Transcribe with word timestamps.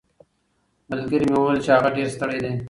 ملګري 0.89 1.25
مې 1.31 1.37
وویل 1.39 1.59
چې 1.65 1.69
هغه 1.75 1.89
ډېر 1.95 2.07
ستړی 2.15 2.39
دی. 2.43 2.51